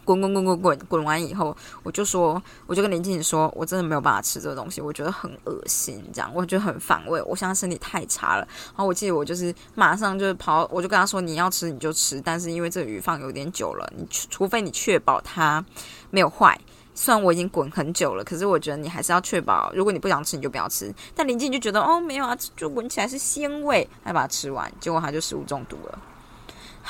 [0.04, 8.48] 滚滚滚滚滚滚完以后，我就说，我就跟林静怡说，我真的没有办法吃这个东西，我觉得很恶心，这样我觉得很反胃，我现在身体太差了。
[8.68, 15.64] 然后我记得我就是马上就跑，我就跟他说，你要吃你就吃，但是因为这个鱼放有点久了，你除非你确保它
[16.10, 16.60] 没有坏，
[16.96, 20.94] 虽然我已经滚很久了，可是我觉得你还是要确保，如果你不想吃你就不要吃。
[21.16, 26.00] 但林静就觉得哦没有啊，就闻起来是鲜味，还把它吃完，结果他就食物中毒了。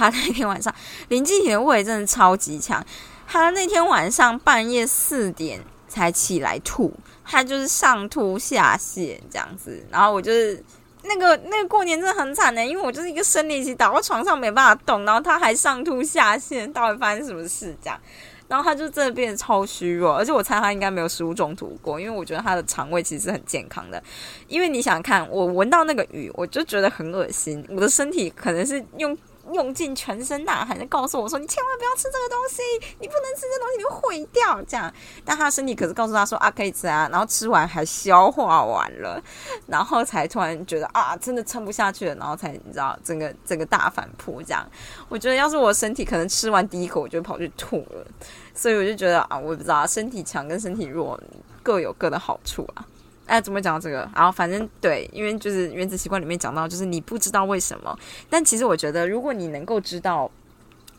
[0.09, 0.73] 他那天晚上
[1.09, 2.83] 林继廷的胃真的超级强，
[3.27, 6.91] 他那天晚上半夜四点才起来吐，
[7.23, 9.85] 他就是上吐下泻这样子。
[9.91, 10.63] 然后我就是
[11.03, 17.99] 那个那个过年真的很惨呢，因为我就是一个生理期倒在床上没办法动，然后他还上吐下泻，到底发生什么事这样？
[18.47, 24.03] 然后他就真的变得超虚弱，而且我猜他应该没有食物中毒过，因为我觉得他的肠胃其实很健康的。
[24.49, 29.17] 因为你想看，我闻到那个鱼，我就觉得很恶心，我的身体可能是用。
[29.53, 32.61] 用尽全身呐喊的告诉我说：“你千万不要吃这个东西，
[32.99, 34.91] 你不能吃这东西，你会毁掉。”这样，
[35.25, 39.21] 但他的身体可是告诉他说：“啊，可以吃啊。”然后吃完还消化完了，
[39.67, 44.41] 然后才突然觉得啊，真的撑不下去了，然后才你知道整个整个大反扑。
[44.41, 44.67] 这样，
[45.09, 48.05] 我觉得要是我身体可能吃完第一口我就跑去吐了，
[48.53, 51.19] 所以我就觉得啊，我不知道身体强跟身体弱
[51.63, 52.85] 各有各的好处啊。
[53.31, 53.99] 哎，怎么讲到这个？
[54.13, 57.97] 然后反正对，因为就是原子习惯里面讲到，就是你不知道为什么，
[58.29, 60.29] 但其实我觉得，如果你能够知道，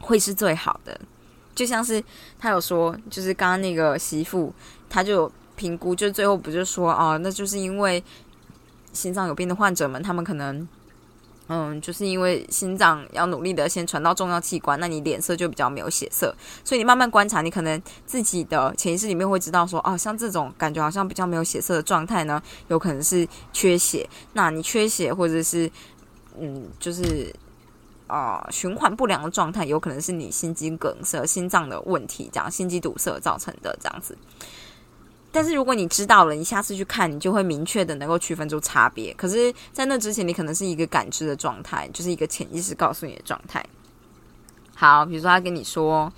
[0.00, 0.98] 会是最好的。
[1.54, 2.02] 就像是
[2.38, 4.50] 他有说，就是刚刚那个媳妇，
[4.88, 8.02] 他就评估，就最后不就说哦，那就是因为
[8.94, 10.66] 心脏有病的患者们，他们可能。
[11.54, 16.34] 嗯，就是因为心脏要努力的先传到重要器官，那你脸色就比较没有血色，
[16.64, 24.08] 所以你慢慢观察，你可能自己的潜意识里面会知道说，哦，像这种感觉好像比较没有血色的状态呢，有可能是缺血。
[24.32, 25.70] 那你缺血或者是
[26.40, 27.30] 嗯，就是
[28.06, 34.16] 啊循环不良的状态，有可能是你心肌梗塞、心脏的问题，这样心肌堵塞造成的这样子。
[35.32, 39.12] 但是如果你知道了，你下次去看，你就会明确的能够区分出差别。
[39.14, 43.64] 可是，在那之前，你可能是一个感知的状态，就是一个潜意识告诉你的状态。
[44.74, 46.12] 好，比如说他跟你说，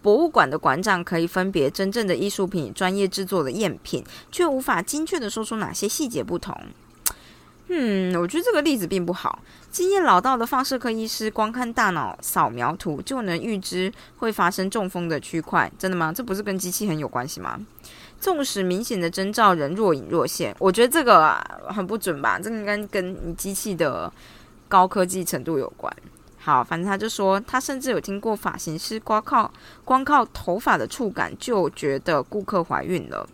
[0.00, 6.56] 博物馆的馆长可以分别真正的艺术品、专业制作的赝品，却无法精确的说出哪些细节不同。
[7.68, 9.38] 嗯，我觉得这个例子并不好。
[9.70, 16.12] 经验老道的放射科医师，光看大脑扫描图就能预知会发生中风的区块，真的吗？
[16.12, 17.58] 这不是跟机器很有关系吗？
[18.20, 21.34] 纵使明显的征兆仍若隐若现，我觉得这个
[21.68, 22.38] 很不准吧？
[22.38, 24.12] 这个应该跟你机器的
[24.68, 25.90] 高科技程度有关。
[26.36, 29.50] 好，反正他就说，他甚至有听过发型师光靠
[29.84, 33.28] 光靠头发的触感就觉得顾客怀孕了，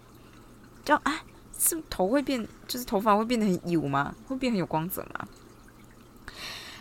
[0.84, 1.20] 就啊，
[1.58, 4.14] 是头会变，就是头发会变得很油吗？
[4.28, 5.26] 会变很有光泽吗？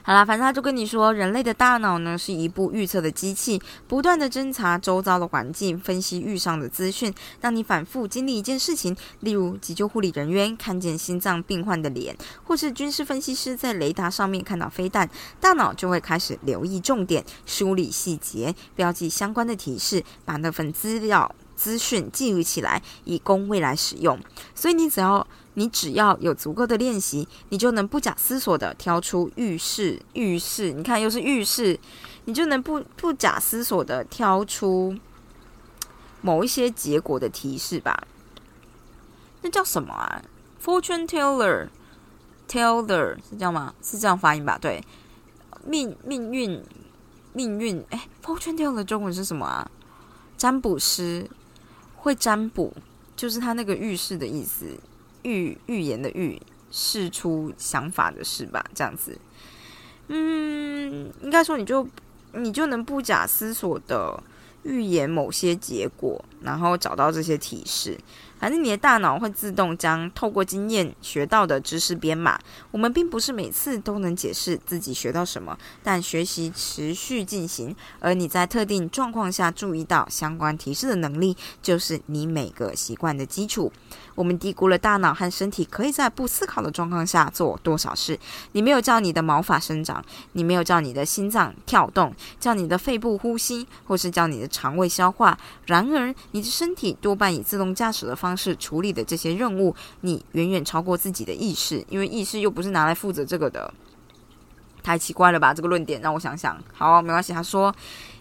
[0.08, 7.12] 好啦，反正他就跟你说，人类的大脑呢是一部预测的机器，不断的侦查周遭的环境，分析遇上的资讯。
[7.42, 15.10] 当你反复经历一件事情，例如急救护理人员看见心脏病患的脸，或是军事分析师在雷达上面看到飞弹，
[15.42, 24.20] 大脑就会开始留意重点，梳理细节，标记相关的提示，把那份资料资讯记录起来，以供未来使用。
[24.54, 25.26] 所以你只要。
[25.56, 31.80] 你只要有足够的练习，你就能不假思索的挑出浴室浴室，你看又是浴室，
[32.26, 34.96] 你就能不不假思索的挑出
[36.22, 38.08] 某一些结果的提示吧。
[39.42, 40.22] 那叫什么啊
[40.64, 43.74] ？Fortune teller，teller 是这样吗？
[43.82, 44.58] 是这样发音吧？
[44.58, 44.84] 对，
[45.66, 46.62] 命命运
[47.34, 49.70] 命运，哎，Fortune teller 中文是什么啊？
[50.36, 51.30] 占卜师
[51.96, 52.74] 会占卜，
[53.16, 54.66] 就是他那个浴室的意思。
[55.26, 56.40] 预预言的预，
[56.72, 59.18] 试出想法的事吧，这样子，
[60.08, 61.88] 嗯，应该说你就
[62.34, 64.22] 你就能不假思索的
[64.64, 68.00] 预言某些结果，然后找到这些提示。
[68.38, 72.38] 反正你的大脑会自动将透过经验学到的知识编码。
[72.70, 83.72] 我们并不是每次都能解释自己学到什么，但学习持续进行，而你在特定状况下注意到相关提示的能力，就是你每个习惯的基础。
[84.16, 88.18] 我们低估了大脑和身体可以在不思考的状况下做多少事。
[88.52, 90.04] 你没有叫你的毛发生长，
[90.34, 95.38] 你没有叫你的心脏跳动，叫你的肺部呼吸，或是叫你的肠胃消化。
[95.66, 103.74] 然而，你的身体多半以自动驾驶的方式处理的这些任务，你远远超过自己的意识，因为意识又不是拿来负责这个的。
[104.84, 105.54] 太奇怪了吧？
[105.54, 106.62] 这个论点让我想想。
[106.74, 107.32] 好，没关系。
[107.32, 107.74] 他说。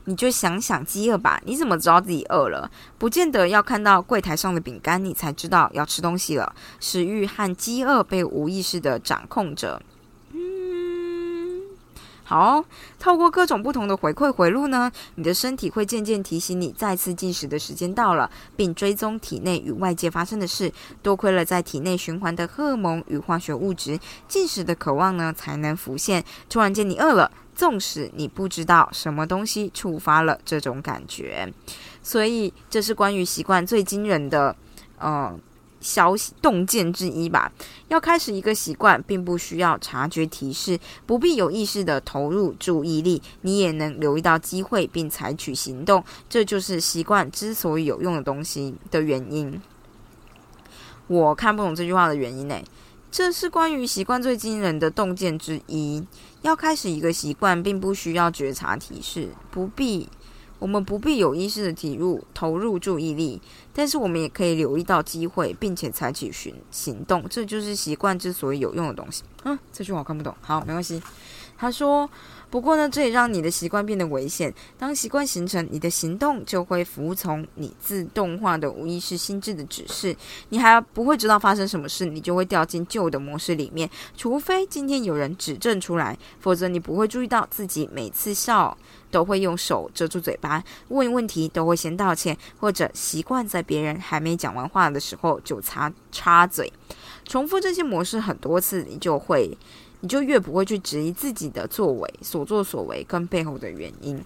[0.06, 2.70] 你就想想饥饿吧，你怎么知道自己饿了？
[2.98, 6.54] 不见得要看到柜台上的饼干，你才知道要吃东西了。
[6.78, 9.80] 食欲和饥饿被无意识的掌控着。
[12.24, 12.64] 好，
[12.98, 20.72] 透过各种不同的回馈回路呢，你的身体会渐渐提醒你再次进食的时间到了，并追踪体内与外界发生的事。
[21.02, 26.24] 多亏了在体内循环的荷尔蒙与化学物质，进食的渴望呢才能浮现。
[26.48, 27.30] 突然间，你饿了。
[27.54, 31.48] 纵使你不知道什么东西触发了这种感觉，
[32.02, 34.56] 所以这是关于习惯最惊人的，
[34.98, 35.32] 呃，
[35.84, 37.52] 消息洞见之一吧。
[37.88, 46.02] 要开始一个习惯，并不需要察觉提示，不必有意识的投入注意力，你也能留意到机会并采取行动。
[46.28, 49.60] 这就是习惯之所以有用的东西的原因。
[51.06, 52.56] 我看不懂这句话的原因呢？
[53.10, 56.02] 这是关于习惯最惊人的洞见之一。
[56.42, 60.08] 要开始一个习惯，并不需要觉察提示，不必，
[60.64, 63.38] 我们不必有意识的体入投入注意力，
[63.74, 67.22] 但是我们也可以留意到机会，并且采取行行动。
[67.28, 69.24] 这就是习惯之所以有用的东西。
[69.44, 70.34] 嗯，这句话我看不懂。
[70.40, 71.02] 好，没关系。
[71.58, 72.08] 他说。
[72.50, 74.54] 不过呢，这也让你的习惯变得危险。
[74.78, 80.14] 当习惯形成，你的行动就会服从你自动化的无意识心智的指示。
[80.50, 83.90] 你还不会知道发生什么事，你就会掉进旧的模式里面。
[84.16, 88.78] 除非今天有人指证出来，否则你不会注意到自己每次笑
[89.14, 96.72] 都会用手遮住嘴巴，问问题都会先道歉，或者习惯在别人还没讲完话的时候就插插嘴。
[97.24, 99.56] 重复这些模式很多次，你就会。
[100.00, 104.22] 你就越不会去质疑自己的作为、所作所为跟背后的原因。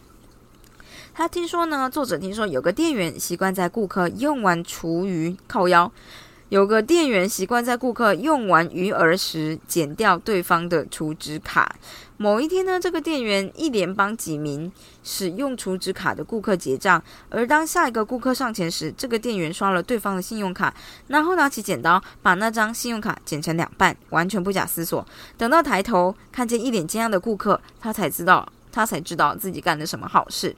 [1.15, 5.93] 他听说呢，作者听说有个店员习惯在顾客用完厨余靠腰。
[6.49, 11.77] 有个店员习惯在顾客用完余额时剪掉对方的储值卡。
[12.17, 14.73] 某一天呢，这个店员一连帮几名
[15.05, 20.75] 使用储值卡的顾客结账，而当下一个顾客上前时，这个店员刷了对方的信用卡，
[21.07, 25.07] 然后拿起剪刀把那张信用卡剪成两半，完全不假思索。
[25.37, 30.57] 等到抬头看见一脸惊讶的顾客，他才知道，他才知道自己干了什么好事。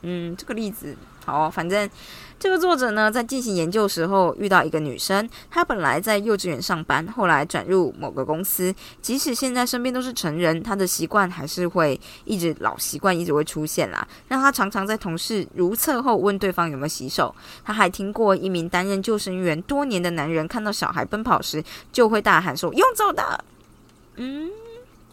[0.00, 1.88] 嗯，这个例子好，反正。
[2.44, 8.74] 这个作者呢，在进行研究时候遇到一个女生，她本来在幼稚园上班，后来转入某个公司。
[9.00, 14.06] 即使现在身边都是成人，她的习惯还是会一直老习惯，一直会出现啦。
[14.28, 17.34] 让她常常在同事如厕后问对方有没有洗手。
[17.64, 23.42] 她还听过一名担任救生员多年的男人，看到小孩奔跑时就会大喊说：“用走的。”
[24.16, 24.50] 嗯，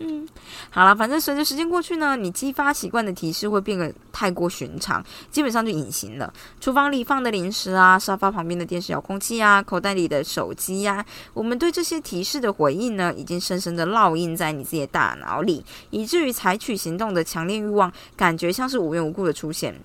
[0.07, 0.27] 嗯，
[0.69, 6.33] 好了，反正随着时间过去呢，你激发习惯的提示会变得太过寻常，基本上就隐形了。
[6.59, 19.75] 厨房里放的零食啊，沙发旁边的电视遥控器啊，口袋里的手机呀，我们对这些提示的回应呢，已经深深的烙印在你自己的大脑里，以至于采取行动的强烈欲望，感觉像是无缘无故的出现。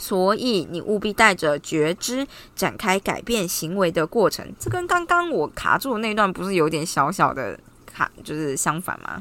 [0.00, 2.24] 所以你务必带着觉知
[2.54, 4.46] 展开改变行为的过程。
[4.56, 7.58] 这跟刚刚我卡住的那段不是有点小小的
[7.98, 9.20] 他，就是相反嘛。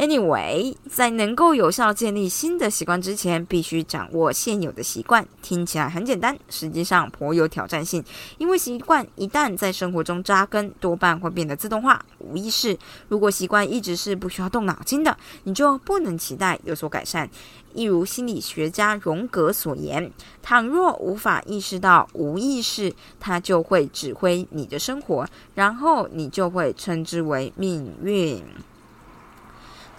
[0.00, 5.28] ？Anyway，在能够有效建立新的习惯之前，必须掌握现有的习惯。
[5.42, 8.02] 听起来很简单，实际上颇有挑战性。
[8.38, 12.78] 因为习惯一旦在生活中扎根，多半会变得自动化、无意识。
[13.08, 17.28] 如果习惯一直是不需要动脑筋的，你就不能期待有所改善。
[17.74, 22.90] 一如心理学家荣格所言：“倘若无法意识到无意识，
[23.20, 28.42] 它就会指挥你的生活，然后你就会称之为命运。”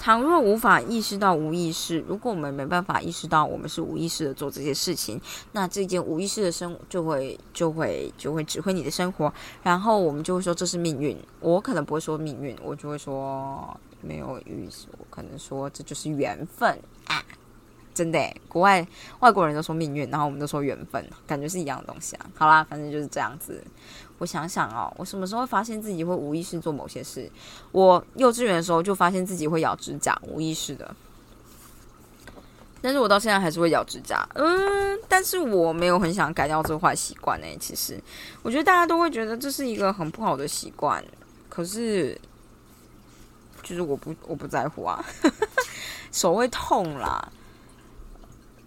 [0.02, 5.22] 倘若无法意识到无意识，如果我们没办法意识到我们是无意识的做这些事情，
[5.52, 9.32] 那这件无意识的生就会就会就会指挥你的生活，
[9.62, 11.16] 然后我们就会说这是命运。
[11.40, 16.76] 我可能不会说命运，我就会说没有意识，我可能说这就是缘分
[17.06, 17.24] 啊。
[17.94, 18.88] 真的，国外
[19.20, 22.26] 外国人都说命运，然后我们都说缘分，感觉是一样的东西啊。
[22.34, 23.64] 好啦，反正就是这样子。
[24.22, 27.28] 我想想哦，我什么时候发现自己会无意识做某些事？
[27.72, 30.96] 我幼稚园的时候就发现自己会咬指甲，无意识的。
[32.84, 37.48] 但是我到现在还是会咬指甲，嗯，但是我没有很想改掉这个坏习惯呢。
[37.60, 38.00] 其实，
[38.44, 41.04] 我觉得大家都会觉得这是一个很不好的习惯，
[41.50, 42.16] 可是，
[43.64, 45.04] 就是我不我不在乎啊，
[46.14, 47.28] 手会痛啦。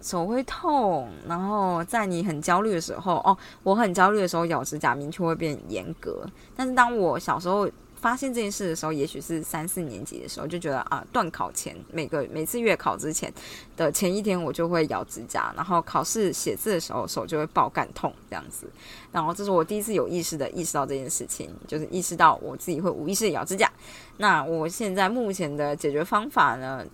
[0.05, 6.23] 手会痛，然后在你很焦虑的时候，哦，我很焦虑的时候咬指甲，明确会变严格。
[6.55, 13.33] 但是当我小时候发现这件事的时候，也许是三四年级的时候，就觉得啊，断考前每个每次月考之前
[13.75, 18.69] 的前一天，我就会咬指甲，然后考试写字的时候手就会爆干痛这样子。
[19.11, 23.71] 然后这是我第一次有意识的意识到这件事情，就是意识到我自己会无意识的咬指甲。
[24.17, 26.85] 那我现在目前的解决方法呢？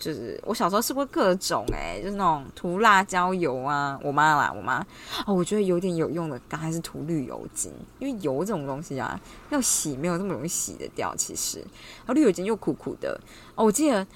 [0.00, 4.84] 就是我小时候是不是各种诶，就是那种涂辣椒油啊，我妈啦，我妈
[5.26, 9.20] 哦，我觉得有点有用的，刚还是涂绿油精，因为油这种东西啊，
[9.50, 13.20] 要洗没有那么容易洗得掉，其实，然后绿油精又苦苦的
[13.54, 14.06] 哦，我记得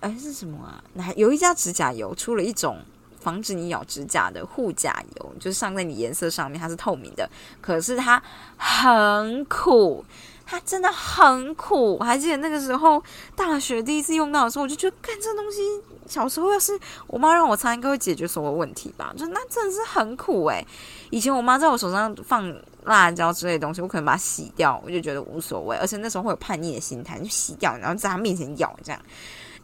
[0.00, 0.84] 哎是什么啊？
[0.92, 2.78] 那有一家指甲油出了一种
[3.18, 7.26] 防止你咬指甲的护甲油，就是上在你颜色上面，它是透明的，
[7.60, 8.22] 可是它
[8.58, 10.04] 很苦。
[10.52, 13.02] 它真的很苦，我还记得那个时候
[13.34, 15.62] 大学第一次用到的时候，我就觉得，看这东西，
[16.06, 19.14] 小时候要是我妈让我擦，应该会解决所有问题吧？
[19.16, 20.62] 就那真的是很苦诶。
[21.08, 25.74] 以前我妈在我手上放辣椒之类的东西，我可能把它洗掉，我就觉得无所谓。
[25.78, 29.00] 而且那时候会有叛逆的心态，就洗掉，然后在她面前咬这样。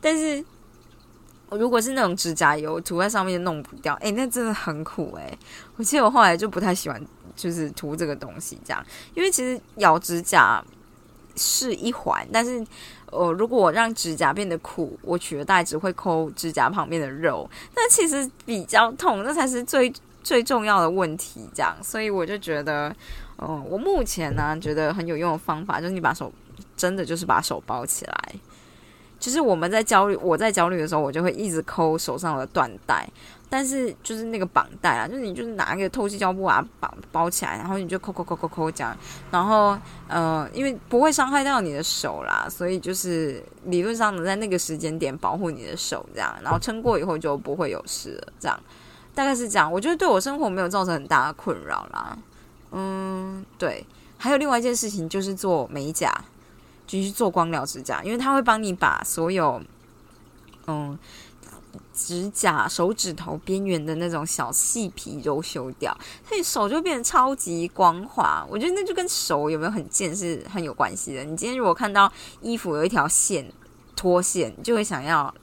[0.01, 0.43] 但是，
[1.51, 5.39] 如果是那种指甲油涂在上面就弄不掉，诶，那真的很苦诶。
[5.76, 6.99] 我记得我后来就不太喜欢，
[7.36, 8.82] 就是涂这个东西这样，
[9.12, 10.64] 因为其实咬指甲。
[11.39, 12.66] 是一环，但是，
[13.11, 19.91] 呃，如果我让指甲变得苦，我取而代之会抠指甲旁边的肉，那其实比较痛，那才是最
[20.22, 21.49] 最重要的问题。
[21.55, 22.95] 这样，所以我就觉得，
[23.39, 26.30] 嗯，我目前呢觉得很有用的方法，就是你把手
[26.76, 28.34] 真的就是把手包起来。
[29.20, 33.05] 就是我们在焦虑，我在焦虑的时候，我就会一直抠手上的缎带。
[33.51, 38.94] 但是就是那个绑带啊，就是你就是拿一个透气胶布啊绑包起来，然后你就抠抠抠抠抠这样，
[39.30, 48.61] 然后呃，因为不会伤害到你的手啦，所以就是理论上能在那个时间点保护你的手这样，然后撑过以后就不会有事了，这样
[49.14, 49.72] 大概是这样。
[49.72, 52.18] 我觉得对我生活没有造成很大的困扰啦。
[52.72, 53.84] 嗯，对。
[54.18, 56.12] 还有另外一件事情就是做美甲，
[56.86, 59.62] 就是做光疗指甲，因为它会帮你把所有
[60.66, 60.99] 嗯。
[61.99, 65.92] 指甲、手指头边缘的那种小细皮都修掉，
[66.28, 68.46] 所以手就变得超级光滑。
[68.49, 71.24] 我觉得那就跟手有没有很贱是很有关系的。
[71.24, 73.53] 你今天如果看到衣服有一条线
[73.96, 75.34] 脱线，就会想要。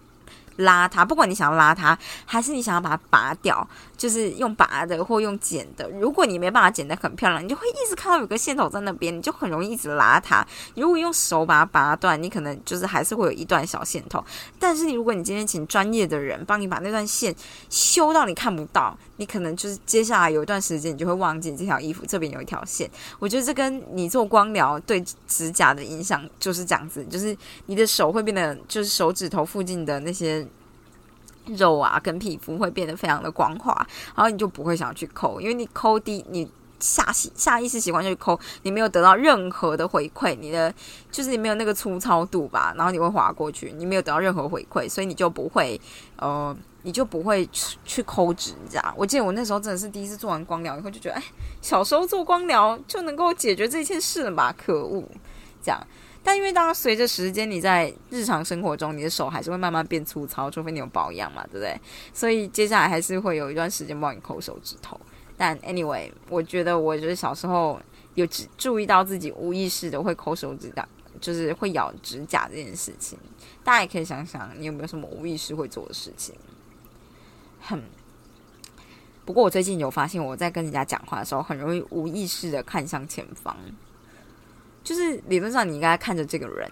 [0.58, 5.90] 拉它，不管你想要拉它，还是你想要把它拔掉，就是用拔的或用剪的。
[5.90, 10.46] 如果你没办法剪得很漂亮，你就会一直看到有个线头在那边，你就很容易一直拉它。
[10.76, 14.24] 如果用手把它拔断，你可能就是还是会有一段小线头。
[14.58, 17.36] 但是如果你今天请专业的人帮你把那段线
[17.70, 22.90] 修到你看不到，你可能就是接下来有一段时间你就会忘记这条衣服这边有一条线。
[23.20, 27.36] 我觉得这跟你做光疗对指甲的影响就是这样子，就是
[27.66, 30.45] 你的手会变得就是手指头附近的那些。
[31.48, 33.74] 肉啊，跟皮肤会变得非常的光滑，
[34.16, 40.74] 然后你就不会想要去抠，因为你抠第你下下意识习惯就是抠，你没有得到任何的回馈，你的
[41.10, 45.80] 就是你没有那个粗糙度吧，然后你会滑过去，你没有得到任何回馈，所以你就不会
[46.18, 48.94] 呃，你就不会去去抠指甲。
[48.98, 51.24] 我记得我那时候真的是第一次做完光疗以后就觉得，哎，
[51.62, 54.54] 小时候做光疗就能够解决这件事了吧？
[54.58, 55.04] 可恶，
[55.64, 55.80] 这样。
[56.26, 61.80] 但因为当随着时间，你在日常生活中，你的手还是会慢慢变粗糙，除非你有保养嘛，对不对？
[62.12, 65.00] 所以接下来还是会有一段时间帮你抠手指头。
[65.38, 67.80] 但 anyway，我觉得我就是小时候
[68.16, 68.26] 有
[68.58, 70.88] 注意到自己无意识的会抠手指甲，
[71.22, 73.20] 就是会咬指甲这件事情。
[73.64, 76.34] 大家也可以想想，你有没有什么无意识会做的事情？
[77.62, 77.80] 哼。
[79.26, 83.56] 不过我最近有发现，我在跟人家讲话的时候，很容易无意识的看向前方。
[84.86, 86.72] 就是理论上你应该看着这个人，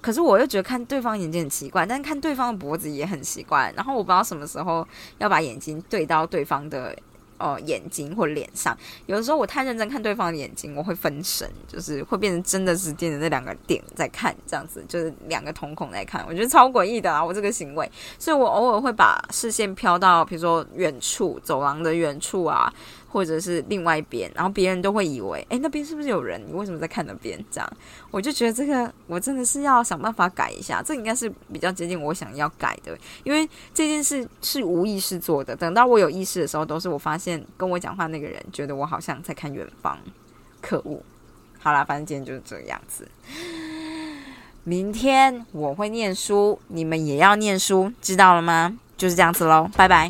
[0.00, 3.72] 可是我又觉得看对方眼睛很奇怪，但是看对方的脖子也很奇怪。
[3.74, 4.86] 然后我不知道什么时候
[5.18, 6.96] 要把眼睛对到对方的。
[7.38, 8.76] 哦，眼睛或脸上，
[9.06, 17.24] 有的时候我太认真看对方的眼睛，我会分神，就是会变成真的是盯着那两个点在看，这样子就是两个瞳孔在看，我觉得超诡异的啊！
[17.24, 22.72] 我这个行为，所以我偶尔会把视线飘到，比如说远处走廊的远处啊。
[23.12, 26.42] 或者是另外一边，然后别人都会以为，哎，那边是不是有人？
[26.48, 27.38] 你为什么在看那边？
[27.50, 27.72] 这样，
[28.10, 35.54] 我就觉得这个我真的是要想办法改一下，这应该是比较接近我想要改的，因为这件事是无意识做的。
[35.54, 39.98] 等到我有意识的时候，都是我发现跟我讲话那个人觉得我好像在看远方，
[40.62, 41.02] 可恶！
[41.58, 43.06] 好啦，反正今天就是这个样子。
[44.64, 48.78] 明天我会念书，你们也要念书，知道了吗？
[48.96, 50.08] 就是这样子喽，拜拜。